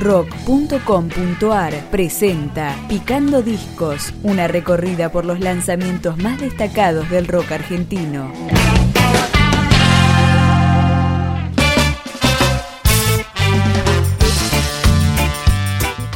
rock.com.ar 0.00 1.90
presenta 1.90 2.74
Picando 2.88 3.42
Discos, 3.42 4.14
una 4.22 4.48
recorrida 4.48 5.12
por 5.12 5.26
los 5.26 5.40
lanzamientos 5.40 6.16
más 6.16 6.40
destacados 6.40 7.08
del 7.10 7.28
rock 7.28 7.52
argentino. 7.52 8.32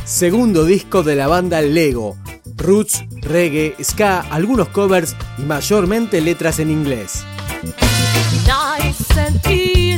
Segundo 0.05 0.65
disco 0.65 1.03
de 1.03 1.17
la 1.17 1.27
banda 1.27 1.61
Lego, 1.61 2.17
roots, 2.57 3.05
reggae, 3.21 3.75
ska, 3.83 4.21
algunos 4.21 4.69
covers 4.69 5.15
y 5.37 5.43
mayormente 5.43 6.21
letras 6.23 6.59
en 6.59 6.71
inglés. 6.71 7.25
Nice 8.47 9.94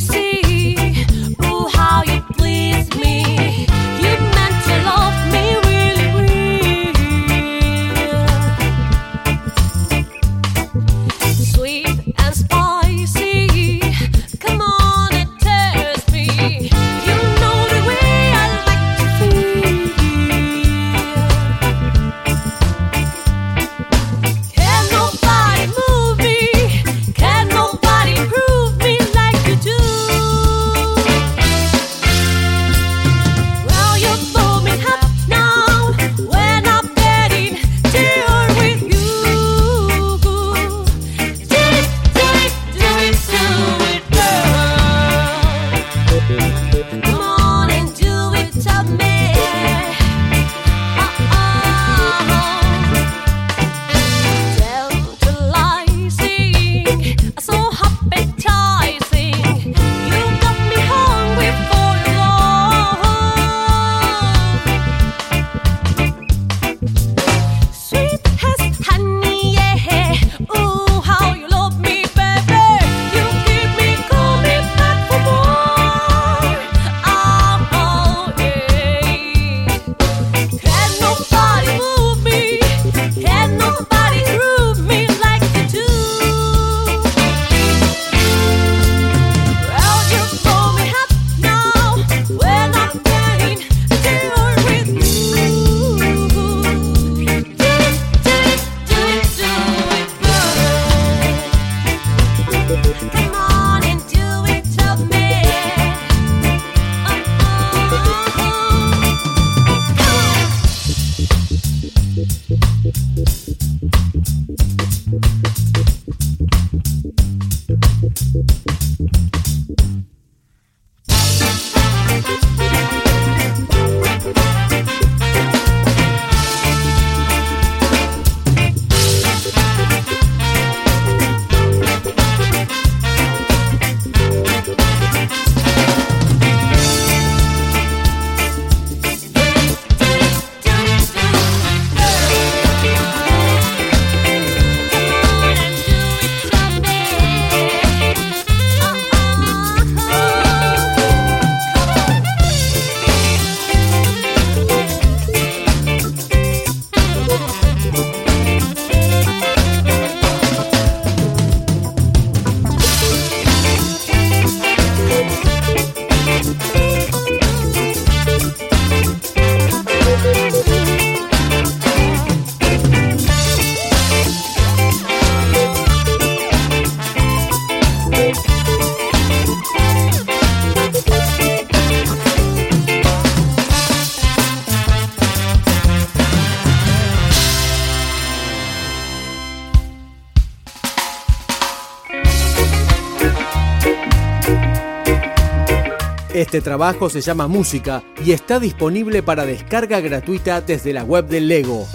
Este 196.46 196.60
trabajo 196.60 197.10
se 197.10 197.22
llama 197.22 197.48
Música 197.48 198.04
y 198.24 198.30
está 198.30 198.60
disponible 198.60 199.20
para 199.20 199.44
descarga 199.44 199.98
gratuita 199.98 200.60
desde 200.60 200.92
la 200.92 201.02
web 201.02 201.26
del 201.26 201.48
Lego. 201.48 201.88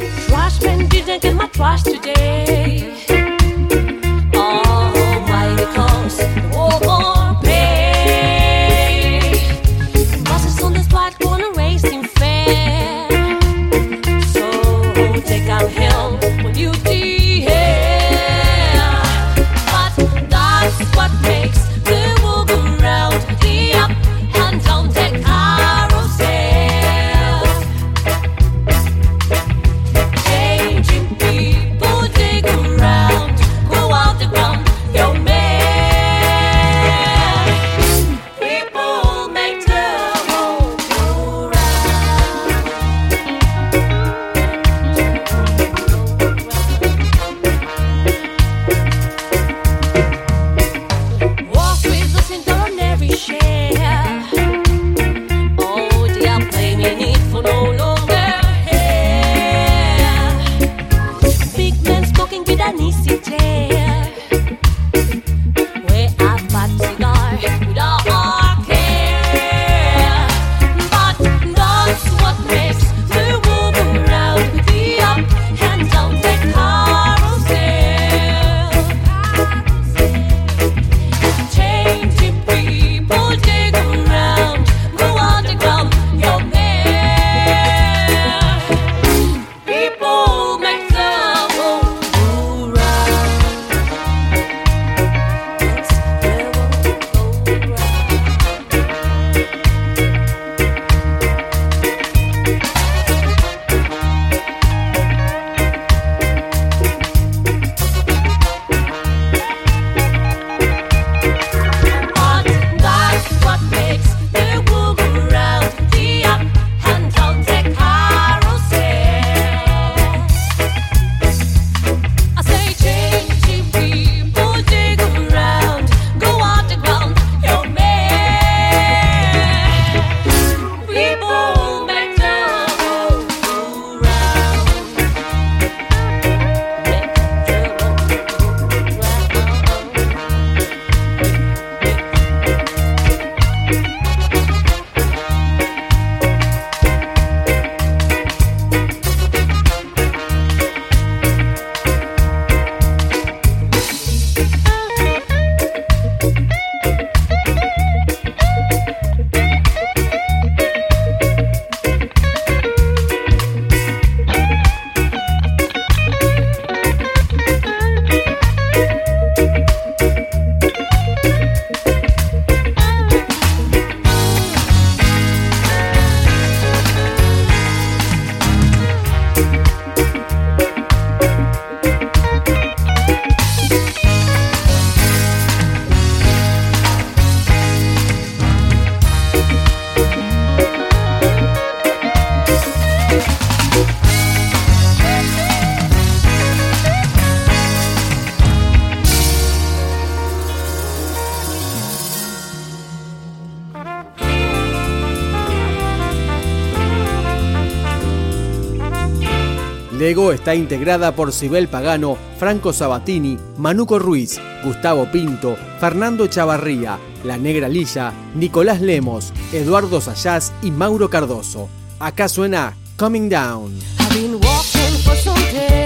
Lego 210.02 210.32
está 210.32 210.56
integrada 210.56 211.16
por 211.16 211.32
Sibel 211.32 211.68
Pagano, 211.68 212.18
Franco 212.40 212.74
Sabatini, 212.74 213.38
Manuco 213.60 214.00
Ruiz, 214.00 214.42
Gustavo 214.64 215.06
Pinto, 215.12 215.56
Fernando 215.80 216.26
Chavarría, 216.26 216.98
La 217.24 217.38
Negra 217.38 217.70
Lilla, 217.70 218.12
Nicolás 218.34 218.82
Lemos, 218.82 219.32
Eduardo 219.54 220.02
Sayas 220.02 220.54
y 220.64 220.72
Mauro 220.72 221.12
Cardoso. 221.12 221.70
Acá 222.00 222.30
suena 222.30 222.76
Coming 222.98 223.30
Down. 223.30 223.78
I've 224.00 224.12
been 224.12 225.81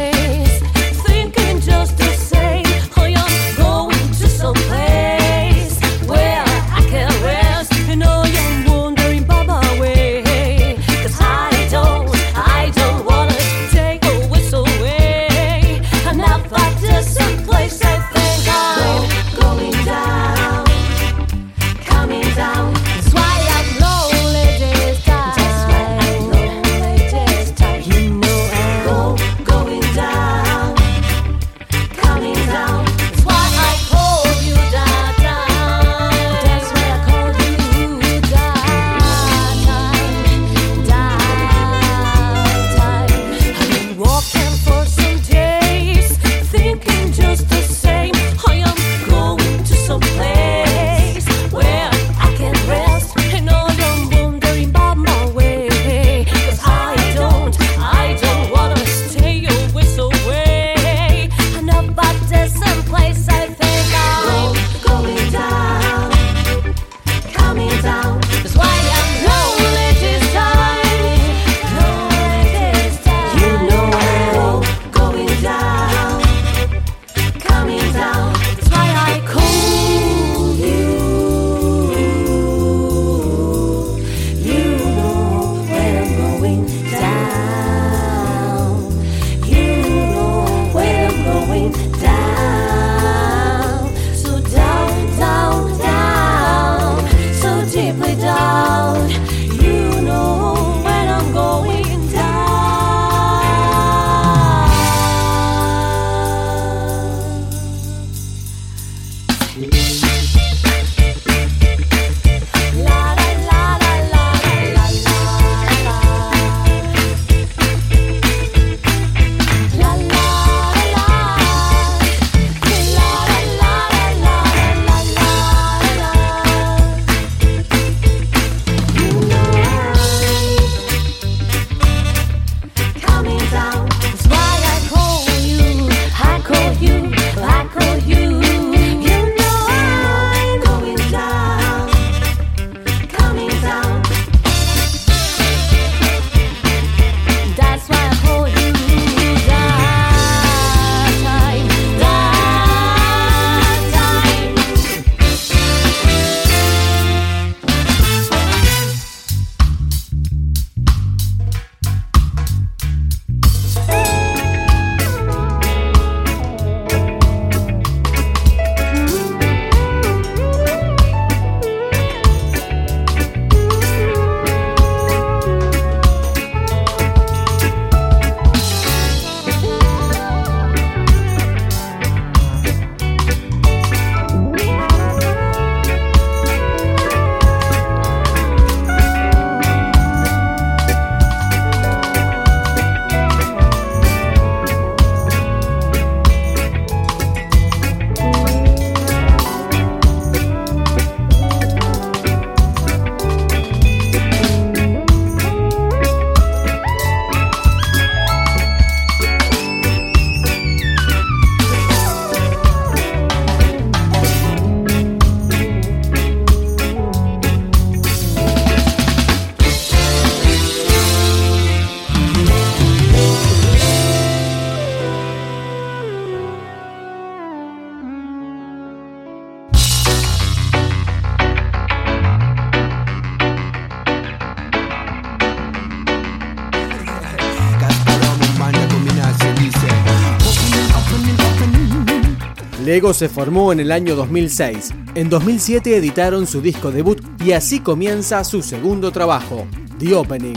Lego 242.86 243.15
se 243.15 243.30
formó 243.30 243.74
en 243.74 243.80
el 243.80 243.92
año 243.92 244.15
2006. 244.15 244.94
En 245.15 245.27
2007 245.27 245.98
editaron 245.98 246.46
su 246.46 246.62
disco 246.62 246.92
debut 246.92 247.20
y 247.44 247.54
así 247.54 247.80
comienza 247.80 248.44
su 248.44 248.62
segundo 248.62 249.12
trabajo, 249.12 249.65
The 249.98 250.13
Opening. 250.13 250.54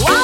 Wow, 0.00 0.22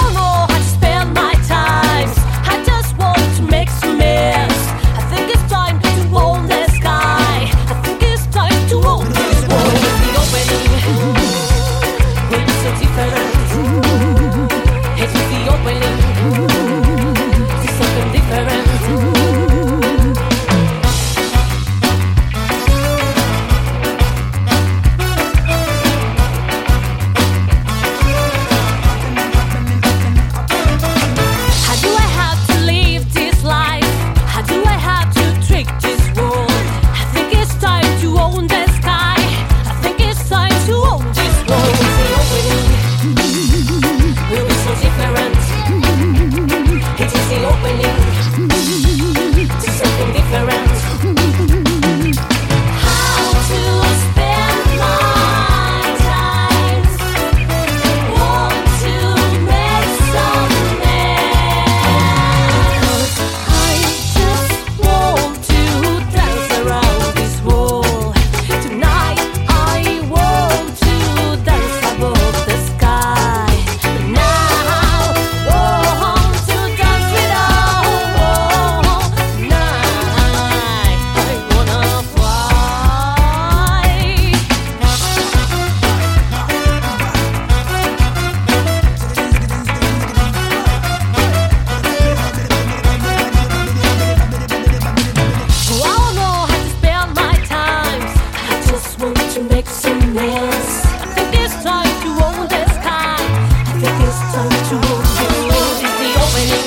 So 104.31 104.43
the 104.43 106.11
opening. 106.21 106.65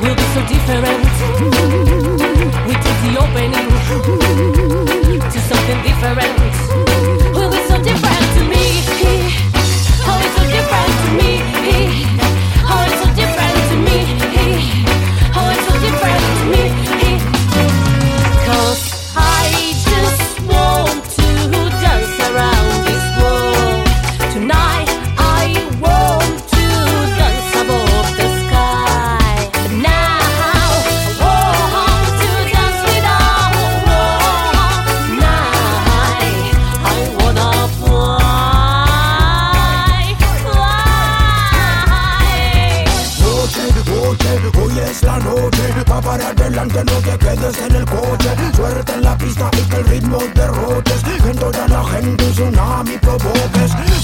We'll 0.00 0.14
be 0.14 0.22
so 0.32 0.40
different. 0.46 1.67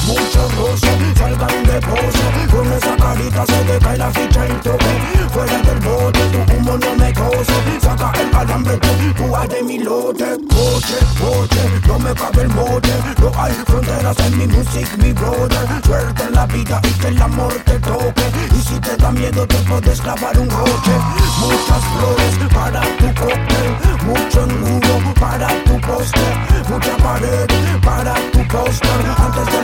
Mucho 0.06 0.48
roce, 0.56 1.14
salgan 1.16 1.64
de 1.64 1.80
pose 1.80 2.46
Con 2.50 2.72
esa 2.72 2.96
carita 2.96 3.46
se 3.46 3.64
te 3.64 3.78
cae 3.78 3.98
la 3.98 4.10
ficha 4.10 4.46
en 4.46 4.60
toque 4.60 5.14
Fuera 5.34 5.58
del 5.62 5.80
bote, 5.80 6.20
tu 6.30 6.54
humo 6.54 6.78
no 6.78 6.94
me 6.94 7.12
cose. 7.12 7.52
Saca 7.80 8.12
el 8.20 8.36
alambre, 8.36 8.78
tú 8.78 9.24
de 9.48 9.62
mi 9.64 9.78
lote. 9.80 10.24
Coche, 10.48 10.98
coche, 11.18 11.60
no 11.88 11.98
me 11.98 12.14
cabe 12.14 12.42
el 12.42 12.48
bote. 12.50 12.92
No 13.18 13.32
hay 13.36 13.52
fronteras 13.66 14.16
en 14.20 14.38
mi 14.38 14.46
music, 14.46 14.88
mi 14.98 15.12
brother. 15.12 15.66
Suerte 15.84 16.22
en 16.22 16.34
la 16.34 16.46
vida 16.46 16.80
y 16.84 16.92
que 17.00 17.08
el 17.08 17.20
amor 17.20 17.52
te 17.64 17.80
toque. 17.80 18.22
Y 18.56 18.60
si 18.62 18.78
te 18.78 18.96
da 18.96 19.10
miedo 19.10 19.44
te 19.44 19.56
puedes 19.56 20.00
clavar 20.00 20.38
un 20.38 20.48
roche. 20.48 20.94
Muchas 21.40 21.84
flores 21.92 22.54
para 22.54 22.80
tu 22.98 23.06
cóctel. 23.20 23.70
Mucho 24.06 24.46
nudo 24.46 25.14
para 25.18 25.48
tu 25.64 25.80
póster. 25.80 26.36
Mucha 26.68 26.96
pared 26.98 27.80
para 27.82 28.14
tu 28.30 28.46
póster. 28.46 28.90
Antes 29.18 29.46
de 29.52 29.63